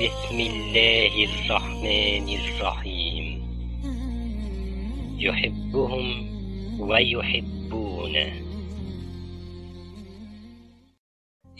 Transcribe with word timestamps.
بسم 0.00 0.40
الله 0.40 1.12
الرحمن 1.24 2.26
الرحيم. 2.28 3.26
يحبهم 5.18 6.06
ويحبونه. 6.80 8.32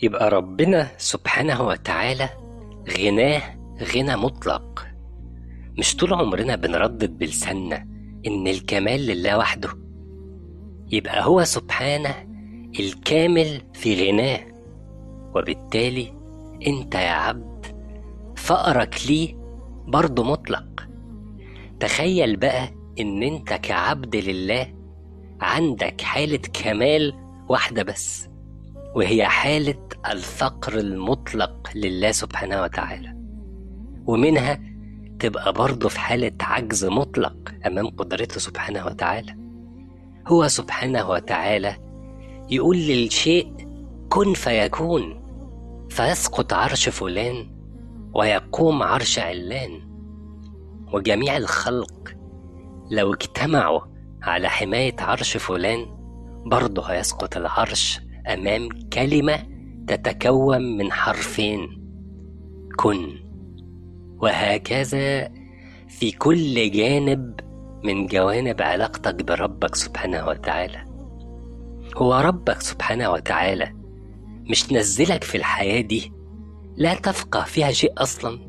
يبقى 0.03 0.29
ربنا 0.29 0.91
سبحانه 0.97 1.61
وتعالى 1.67 2.29
غناه 2.97 3.41
غنى 3.95 4.15
مطلق. 4.15 4.87
مش 5.77 5.95
طول 5.95 6.13
عمرنا 6.13 6.55
بنردد 6.55 7.17
بلساننا 7.17 7.87
إن 8.27 8.47
الكمال 8.47 9.05
لله 9.05 9.37
وحده. 9.37 9.69
يبقى 10.91 11.25
هو 11.25 11.43
سبحانه 11.43 12.15
الكامل 12.79 13.61
في 13.73 14.09
غناه. 14.09 14.39
وبالتالي 15.35 16.13
أنت 16.67 16.95
يا 16.95 17.09
عبد 17.09 17.50
فقرك 18.41 18.95
ليه 19.07 19.35
برضه 19.87 20.23
مطلق. 20.23 20.87
تخيل 21.79 22.35
بقى 22.35 22.69
إن 22.99 23.23
أنت 23.23 23.53
كعبد 23.53 24.15
لله 24.15 24.73
عندك 25.41 26.01
حالة 26.01 26.37
كمال 26.37 27.13
واحدة 27.49 27.83
بس 27.83 28.29
وهي 28.95 29.25
حالة 29.25 29.87
الفقر 30.11 30.77
المطلق 30.79 31.69
لله 31.75 32.11
سبحانه 32.11 32.61
وتعالى. 32.61 33.15
ومنها 34.05 34.61
تبقى 35.19 35.53
برضه 35.53 35.89
في 35.89 35.99
حالة 35.99 36.31
عجز 36.41 36.85
مطلق 36.85 37.35
أمام 37.65 37.89
قدرته 37.89 38.39
سبحانه 38.39 38.85
وتعالى. 38.85 39.35
هو 40.27 40.47
سبحانه 40.47 41.09
وتعالى 41.09 41.75
يقول 42.49 42.77
للشيء 42.77 43.53
كن 44.09 44.33
فيكون 44.33 45.21
فيسقط 45.89 46.53
عرش 46.53 46.89
فلان 46.89 47.60
ويقوم 48.13 48.83
عرش 48.83 49.19
علان 49.19 49.81
وجميع 50.93 51.37
الخلق 51.37 52.13
لو 52.91 53.13
اجتمعوا 53.13 53.81
على 54.23 54.49
حماية 54.49 54.95
عرش 54.99 55.37
فلان 55.37 55.85
برضه 56.45 56.83
هيسقط 56.83 57.37
العرش 57.37 57.99
أمام 58.27 58.69
كلمة 58.93 59.39
تتكون 59.87 60.77
من 60.77 60.91
حرفين 60.91 61.67
كن. 62.77 63.21
وهكذا 64.17 65.29
في 65.87 66.11
كل 66.11 66.71
جانب 66.71 67.39
من 67.83 68.05
جوانب 68.07 68.61
علاقتك 68.61 69.23
بربك 69.23 69.75
سبحانه 69.75 70.27
وتعالى. 70.27 70.85
هو 71.97 72.13
ربك 72.13 72.61
سبحانه 72.61 73.11
وتعالى 73.11 73.73
مش 74.49 74.73
نزلك 74.73 75.23
في 75.23 75.37
الحياة 75.37 75.81
دي 75.81 76.11
لا 76.81 76.93
تفقه 76.93 77.43
فيها 77.43 77.71
شيء 77.71 77.93
أصلا. 77.97 78.39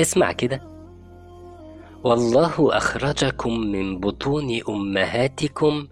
اسمع 0.00 0.32
كده. 0.32 0.62
والله 2.04 2.76
أخرجكم 2.76 3.60
من 3.60 4.00
بطون 4.00 4.60
أمهاتكم 4.68 5.88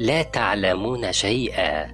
لا 0.00 0.22
تعلمون 0.22 1.12
شيئا. 1.12 1.92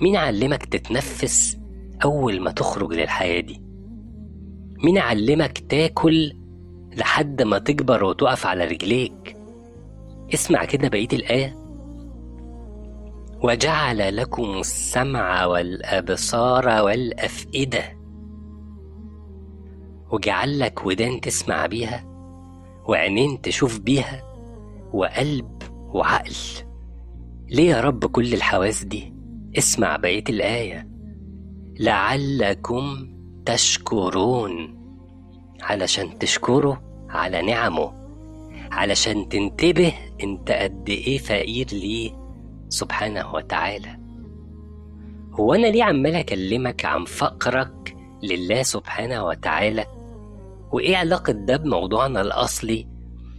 مين 0.00 0.16
علمك 0.16 0.64
تتنفس 0.64 1.58
أول 2.04 2.40
ما 2.40 2.50
تخرج 2.50 2.92
للحياة 2.92 3.40
دي؟ 3.40 3.62
مين 4.84 4.98
علمك 4.98 5.58
تاكل 5.58 6.32
لحد 6.96 7.42
ما 7.42 7.58
تكبر 7.58 8.04
وتقف 8.04 8.46
على 8.46 8.64
رجليك؟ 8.64 9.36
اسمع 10.34 10.64
كده 10.64 10.88
بقية 10.88 11.08
الآية. 11.12 11.59
وجعل 13.42 14.16
لكم 14.16 14.58
السمع 14.60 15.44
والأبصار 15.44 16.82
والأفئدة. 16.84 17.96
وجعل 20.10 20.58
لك 20.58 20.86
ودان 20.86 21.20
تسمع 21.20 21.66
بيها 21.66 22.04
وعينين 22.88 23.40
تشوف 23.40 23.78
بيها 23.78 24.22
وقلب 24.92 25.62
وعقل. 25.92 26.36
ليه 27.48 27.70
يا 27.70 27.80
رب 27.80 28.06
كل 28.06 28.34
الحواس 28.34 28.84
دي؟ 28.84 29.14
اسمع 29.58 29.96
بقية 29.96 30.24
الآية. 30.28 30.88
لعلكم 31.80 33.08
تشكرون 33.46 34.80
علشان 35.62 36.18
تشكره 36.18 36.82
على 37.10 37.42
نعمه 37.42 37.92
علشان 38.72 39.28
تنتبه 39.28 39.92
انت 40.22 40.50
قد 40.50 40.88
إيه 40.88 41.18
فقير 41.18 41.66
ليه. 41.72 42.19
سبحانه 42.70 43.34
وتعالى. 43.34 43.96
هو 45.32 45.54
أنا 45.54 45.66
ليه 45.66 45.84
عمال 45.84 46.14
أكلمك 46.14 46.84
عن 46.84 47.04
فقرك 47.04 47.96
لله 48.22 48.62
سبحانه 48.62 49.24
وتعالى؟ 49.24 49.86
وإيه 50.72 50.96
علاقة 50.96 51.32
ده 51.32 51.56
بموضوعنا 51.56 52.20
الأصلي؟ 52.20 52.86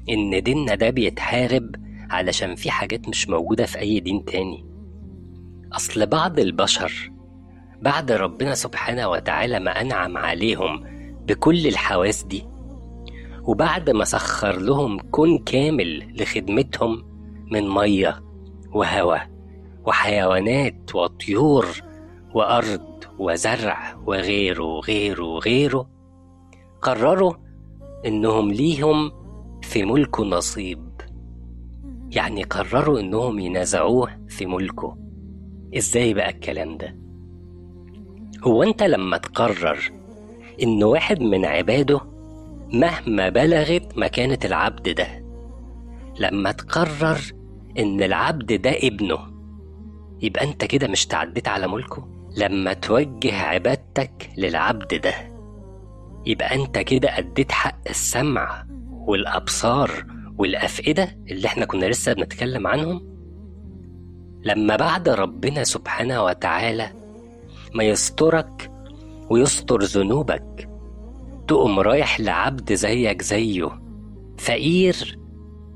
إن 0.10 0.44
ديننا 0.44 0.76
ده 0.76 0.90
بيتحارب 0.90 1.76
علشان 2.10 2.56
في 2.56 2.72
حاجات 2.72 3.10
مش 3.10 3.30
موجودة 3.30 3.66
في 3.66 3.80
أي 3.80 4.00
دين 4.00 4.26
تاني. 4.26 4.66
أصل 5.74 6.06
بعض 6.06 6.40
البشر 6.40 7.12
بعد 7.82 8.12
ربنا 8.12 8.56
سبحانه 8.56 9.08
وتعالى 9.10 9.60
ما 9.60 9.82
أنعم 9.82 10.18
عليهم 10.18 10.84
بكل 11.28 11.68
الحواس 11.68 12.24
دي 12.24 12.44
وبعد 13.44 13.90
ما 13.90 14.04
سخر 14.04 14.60
لهم 14.60 15.00
كون 15.00 15.38
كامل 15.38 16.22
لخدمتهم 16.22 17.04
من 17.52 17.70
مية 17.70 18.22
وهواء 18.74 19.30
وحيوانات 19.86 20.96
وطيور 20.96 21.66
وأرض 22.34 22.82
وزرع 23.20 23.96
وغيره 24.06 24.64
وغيره 24.64 25.24
وغيره 25.24 25.90
قرروا 26.82 27.34
إنهم 28.06 28.52
ليهم 28.52 29.12
في 29.62 29.86
ملكه 29.86 30.24
نصيب. 30.24 30.92
يعني 32.12 32.44
قرروا 32.44 33.00
إنهم 33.00 33.40
ينازعوه 33.40 34.20
في 34.28 34.46
ملكه. 34.46 34.98
إزاي 35.78 36.14
بقى 36.14 36.30
الكلام 36.30 36.78
ده؟ 36.78 36.96
هو 38.44 38.64
أنت 38.64 38.84
لما 38.84 39.18
تقرر 39.18 39.92
إن 40.64 40.84
واحد 40.84 41.22
من 41.22 41.46
عباده 41.46 42.02
مهما 42.74 43.30
بلغت 43.30 43.98
مكانة 43.98 44.40
العبد 44.46 44.90
ده 44.90 45.08
لما 46.20 46.52
تقرر 46.52 47.20
إن 47.80 48.04
العبد 48.04 48.62
ده 48.62 48.72
ابنه. 48.84 49.20
يبقى 50.22 50.44
أنت 50.44 50.66
كده 50.66 50.88
مش 50.88 51.06
تعديت 51.06 51.48
على 51.48 51.68
ملكه؟ 51.68 52.08
لما 52.38 52.74
توجه 52.74 53.36
عبادتك 53.42 54.30
للعبد 54.38 55.02
ده 55.02 55.14
يبقى 56.26 56.56
أنت 56.56 56.78
كده 56.78 57.18
أديت 57.18 57.52
حق 57.52 57.78
السمع 57.90 58.66
والأبصار 58.92 60.06
والأفئدة 60.38 61.18
اللي 61.32 61.48
إحنا 61.48 61.66
كنا 61.66 61.86
لسه 61.86 62.14
بنتكلم 62.14 62.68
عنهم؟ 62.68 63.12
لما 64.44 64.76
بعد 64.76 65.10
ربنا 65.10 65.64
سبحانه 65.64 66.24
وتعالى 66.24 66.90
ما 67.74 67.84
يسترك 67.84 68.72
ويستر 69.30 69.82
ذنوبك 69.84 70.70
تقوم 71.48 71.80
رايح 71.80 72.20
لعبد 72.20 72.74
زيك 72.74 73.22
زيه 73.22 73.82
فقير 74.38 75.20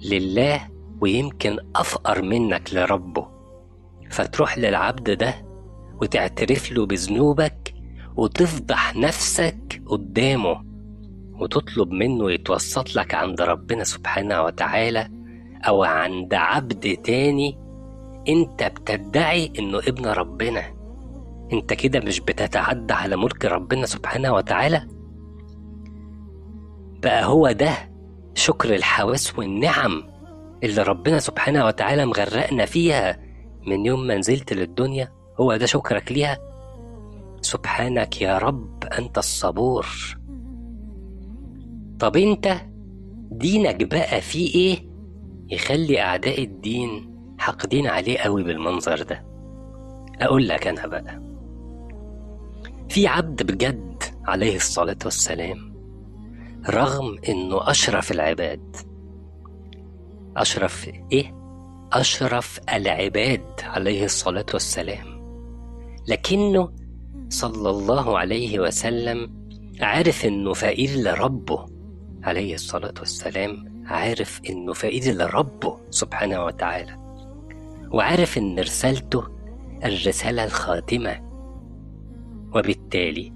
لله 0.05 0.67
ويمكن 1.05 1.57
أفقر 1.75 2.21
منك 2.21 2.73
لربه. 2.73 3.27
فتروح 4.09 4.57
للعبد 4.57 5.11
ده 5.17 5.33
وتعترف 6.01 6.71
له 6.71 6.85
بذنوبك 6.85 7.73
وتفضح 8.15 8.95
نفسك 8.95 9.81
قدامه 9.87 10.63
وتطلب 11.39 11.91
منه 11.91 12.31
يتوسط 12.31 12.95
لك 12.95 13.13
عند 13.15 13.41
ربنا 13.41 13.83
سبحانه 13.83 14.41
وتعالى 14.41 15.09
أو 15.67 15.83
عند 15.83 16.33
عبد 16.33 16.97
تاني 17.03 17.57
أنت 18.27 18.63
بتدعي 18.63 19.53
إنه 19.59 19.77
ابن 19.77 20.05
ربنا. 20.05 20.63
أنت 21.53 21.73
كده 21.73 21.99
مش 21.99 22.19
بتتعدى 22.19 22.93
على 22.93 23.15
ملك 23.17 23.45
ربنا 23.45 23.85
سبحانه 23.85 24.33
وتعالى؟ 24.33 24.87
بقى 27.03 27.25
هو 27.25 27.51
ده 27.51 27.73
شكر 28.33 28.75
الحواس 28.75 29.39
والنعم 29.39 30.14
اللي 30.63 30.83
ربنا 30.83 31.19
سبحانه 31.19 31.65
وتعالى 31.65 32.05
مغرقنا 32.05 32.65
فيها 32.65 33.19
من 33.67 33.85
يوم 33.85 34.07
ما 34.07 34.17
نزلت 34.17 34.53
للدنيا 34.53 35.11
هو 35.39 35.55
ده 35.57 35.65
شكرك 35.65 36.11
ليها؟ 36.11 36.37
سبحانك 37.41 38.21
يا 38.21 38.37
رب 38.37 38.83
أنت 38.83 39.17
الصبور. 39.17 39.87
طب 41.99 42.17
أنت 42.17 42.55
دينك 43.31 43.83
بقى 43.83 44.21
فيه 44.21 44.55
إيه؟ 44.55 44.89
يخلي 45.49 46.01
أعداء 46.01 46.43
الدين 46.43 47.15
حاقدين 47.39 47.87
عليه 47.87 48.17
قوي 48.17 48.43
بالمنظر 48.43 49.03
ده. 49.03 49.25
أقول 50.21 50.47
لك 50.47 50.67
أنا 50.67 50.87
بقى. 50.87 51.21
في 52.89 53.07
عبد 53.07 53.43
بجد 53.51 54.03
عليه 54.25 54.55
الصلاة 54.55 54.97
والسلام 55.05 55.75
رغم 56.69 57.17
إنه 57.29 57.69
أشرف 57.71 58.11
العباد 58.11 58.75
أشرف 60.37 60.89
إيه؟ 61.11 61.35
أشرف 61.93 62.59
العباد 62.73 63.45
عليه 63.63 64.05
الصلاة 64.05 64.45
والسلام. 64.53 65.15
لكنه 66.07 66.71
صلى 67.29 67.69
الله 67.69 68.19
عليه 68.19 68.59
وسلم 68.59 69.45
عارف 69.81 70.25
إنه 70.25 70.53
فقير 70.53 70.89
لربه 70.97 71.65
عليه 72.23 72.53
الصلاة 72.53 72.93
والسلام 72.99 73.83
عارف 73.87 74.41
إنه 74.49 74.73
فقير 74.73 75.13
لربه 75.13 75.77
سبحانه 75.89 76.45
وتعالى 76.45 76.97
وعارف 77.91 78.37
إن 78.37 78.59
رسالته 78.59 79.23
الرسالة 79.83 80.43
الخاتمة. 80.43 81.21
وبالتالي 82.55 83.33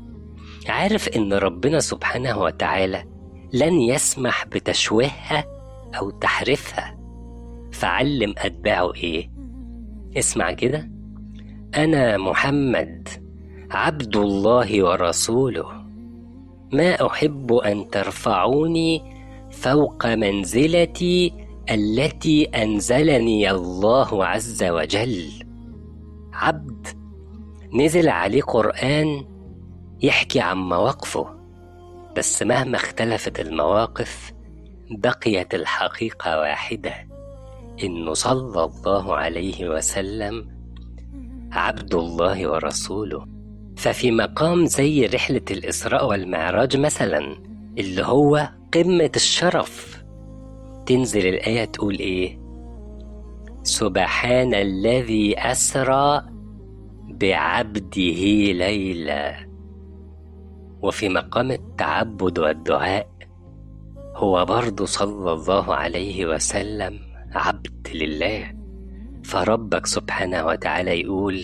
عارف 0.67 1.07
إن 1.07 1.33
ربنا 1.33 1.79
سبحانه 1.79 2.37
وتعالى 2.41 3.05
لن 3.53 3.73
يسمح 3.81 4.45
بتشويهها 4.45 5.58
أو 5.95 6.09
تحريفها 6.09 6.97
فعلم 7.71 8.33
أتباعه 8.37 8.93
إيه؟ 8.93 9.31
اسمع 10.17 10.51
كده. 10.51 10.89
أنا 11.75 12.17
محمد 12.17 13.09
عبد 13.71 14.15
الله 14.15 14.83
ورسوله. 14.83 15.85
ما 16.73 17.05
أحب 17.07 17.53
أن 17.53 17.89
ترفعوني 17.89 19.01
فوق 19.51 20.07
منزلتي 20.07 21.33
التي 21.71 22.43
أنزلني 22.43 23.51
الله 23.51 24.25
عز 24.25 24.63
وجل. 24.63 25.29
عبد 26.33 26.87
نزل 27.73 28.09
عليه 28.09 28.41
قرآن 28.41 29.25
يحكي 30.01 30.39
عن 30.39 30.57
مواقفه 30.57 31.27
بس 32.17 32.43
مهما 32.43 32.75
اختلفت 32.77 33.39
المواقف 33.39 34.33
بقيت 34.89 35.55
الحقيقة 35.55 36.39
واحدة. 36.39 36.93
إنه 37.83 38.13
صلى 38.13 38.63
الله 38.63 39.15
عليه 39.15 39.69
وسلم 39.69 40.47
عبد 41.51 41.95
الله 41.95 42.51
ورسوله. 42.51 43.25
ففي 43.77 44.11
مقام 44.11 44.65
زي 44.65 45.05
رحلة 45.05 45.41
الإسراء 45.51 46.07
والمعراج 46.07 46.77
مثلا 46.77 47.37
اللي 47.77 48.03
هو 48.03 48.49
قمة 48.73 49.11
الشرف. 49.15 50.03
تنزل 50.85 51.27
الآية 51.27 51.65
تقول 51.65 51.99
إيه؟ 51.99 52.39
سبحان 53.63 54.53
الذي 54.53 55.39
أسرى 55.39 56.25
بعبده 57.09 58.21
ليلا. 58.51 59.49
وفي 60.81 61.09
مقام 61.09 61.51
التعبد 61.51 62.39
والدعاء 62.39 63.18
هو 64.15 64.45
برضه 64.45 64.85
صلى 64.85 65.33
الله 65.33 65.75
عليه 65.75 66.25
وسلم 66.25 66.99
عبد 67.35 67.87
لله. 67.93 68.53
فربك 69.23 69.85
سبحانه 69.85 70.45
وتعالى 70.45 71.01
يقول 71.01 71.43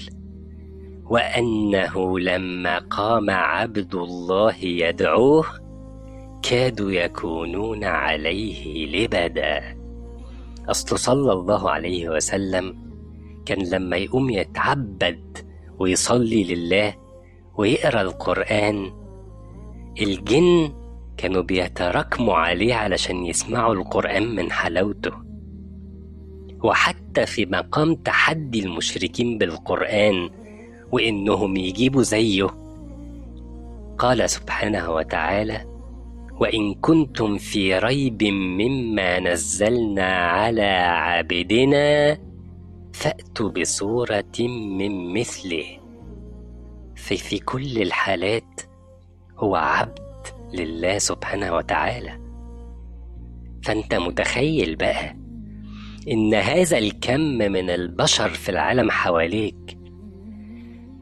وأنه 1.05 2.19
لما 2.19 2.79
قام 2.79 3.29
عبد 3.29 3.95
الله 3.95 4.55
يدعوه 4.55 5.45
كادوا 6.43 6.91
يكونون 6.91 7.83
عليه 7.83 8.85
لبدا. 8.85 9.77
أصل 10.69 10.99
صلى 10.99 11.33
الله 11.33 11.69
عليه 11.69 12.09
وسلم 12.09 12.77
كان 13.45 13.69
لما 13.69 13.97
يقوم 13.97 14.29
يتعبد 14.29 15.37
ويصلي 15.79 16.43
لله 16.43 16.95
ويقرأ 17.57 18.01
القرآن 18.01 18.91
الجن 20.01 20.73
كانوا 21.17 21.41
بيتراكموا 21.41 22.35
عليه 22.35 22.75
علشان 22.75 23.25
يسمعوا 23.25 23.73
القرآن 23.73 24.35
من 24.35 24.51
حلاوته. 24.51 25.11
وحتى 26.63 27.25
في 27.25 27.45
مقام 27.45 27.95
تحدي 27.95 28.59
المشركين 28.59 29.37
بالقرآن 29.37 30.29
وإنهم 30.91 31.55
يجيبوا 31.55 32.03
زيه 32.03 32.47
قال 33.97 34.29
سبحانه 34.29 34.91
وتعالى 34.91 35.65
وإن 36.39 36.73
كنتم 36.73 37.37
في 37.37 37.77
ريب 37.77 38.23
مما 38.23 39.19
نزلنا 39.19 40.15
على 40.15 40.71
عبدنا 40.87 42.17
فأتوا 42.93 43.49
بصورة 43.49 44.39
من 44.77 45.13
مثله 45.13 45.65
في 46.95 47.17
في 47.17 47.39
كل 47.39 47.81
الحالات 47.81 48.61
هو 49.37 49.55
عبد 49.55 50.04
لله 50.53 50.97
سبحانه 50.97 51.55
وتعالى. 51.55 52.19
فأنت 53.63 53.95
متخيل 53.95 54.75
بقى 54.75 55.15
إن 56.11 56.33
هذا 56.33 56.77
الكم 56.77 57.19
من 57.21 57.69
البشر 57.69 58.29
في 58.29 58.49
العالم 58.49 58.91
حواليك 58.91 59.77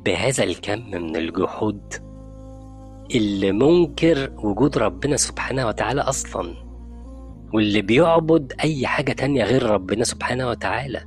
بهذا 0.05 0.43
الكم 0.43 0.91
من 0.91 1.15
الجحود 1.15 1.93
اللي 3.15 3.51
منكر 3.51 4.31
وجود 4.37 4.77
ربنا 4.77 5.17
سبحانه 5.17 5.67
وتعالى 5.67 6.01
أصلا 6.01 6.53
واللي 7.53 7.81
بيعبد 7.81 8.53
أي 8.63 8.87
حاجة 8.87 9.11
تانية 9.11 9.43
غير 9.43 9.63
ربنا 9.63 10.03
سبحانه 10.03 10.49
وتعالى 10.49 11.03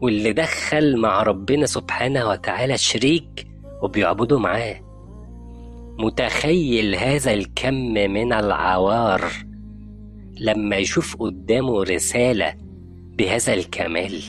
واللي 0.00 0.32
دخل 0.32 0.96
مع 0.96 1.22
ربنا 1.22 1.66
سبحانه 1.66 2.28
وتعالى 2.28 2.78
شريك 2.78 3.46
وبيعبدوا 3.82 4.38
معاه. 4.38 4.85
متخيل 5.98 6.94
هذا 6.94 7.32
الكم 7.32 7.74
من 7.94 8.32
العوار 8.32 9.32
لما 10.40 10.76
يشوف 10.76 11.16
قدامه 11.16 11.82
رسالة 11.82 12.54
بهذا 13.18 13.54
الكمال. 13.54 14.22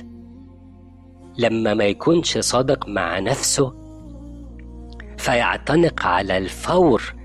لما 1.37 1.73
ما 1.73 1.83
يكونش 1.83 2.37
صادق 2.37 2.89
مع 2.89 3.19
نفسه 3.19 3.73
فيعتنق 5.17 6.05
على 6.05 6.37
الفور 6.37 7.15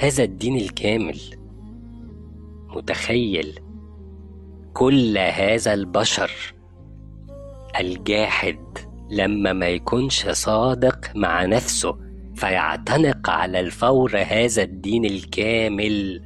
هذا 0.00 0.24
الدين 0.24 0.56
الكامل. 0.56 1.20
متخيل 2.76 3.58
كل 4.72 5.18
هذا 5.18 5.74
البشر 5.74 6.30
الجاحد 7.80 8.58
لما 9.10 9.52
ما 9.52 9.66
يكونش 9.66 10.28
صادق 10.28 11.16
مع 11.16 11.44
نفسه 11.44 12.11
فيعتنق 12.34 13.30
على 13.30 13.60
الفور 13.60 14.18
هذا 14.18 14.62
الدين 14.62 15.04
الكامل. 15.04 16.22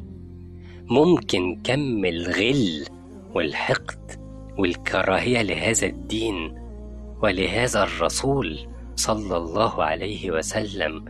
ممكن 0.91 1.61
كم 1.65 2.05
الغل 2.05 2.85
والحقد 3.35 4.21
والكراهية 4.59 5.43
لهذا 5.43 5.87
الدين 5.87 6.55
ولهذا 7.23 7.83
الرسول 7.83 8.59
صلى 8.97 9.37
الله 9.37 9.85
عليه 9.85 10.31
وسلم 10.31 11.05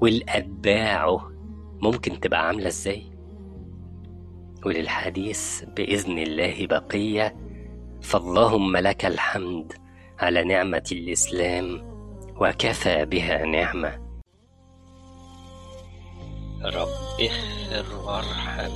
والأتباعه 0.00 1.30
ممكن 1.82 2.20
تبقى 2.20 2.46
عاملة 2.46 2.66
إزاي؟ 2.66 3.02
وللحديث 4.66 5.64
بإذن 5.76 6.18
الله 6.18 6.66
بقية. 6.66 7.36
فاللهم 8.02 8.76
لك 8.76 9.04
الحمد 9.04 9.72
على 10.18 10.44
نعمة 10.44 10.84
الإسلام 10.92 11.82
وكفى 12.40 13.04
بها 13.04 13.46
نعمة. 13.46 14.07
رب 16.64 16.88
اغفر 17.20 17.94
وارحم 18.04 18.72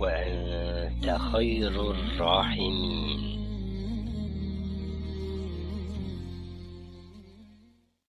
وأنت 0.00 1.18
خير 1.32 1.90
الراحمين. 1.90 3.35